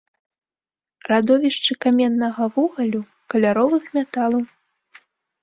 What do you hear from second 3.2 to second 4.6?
каляровых металаў.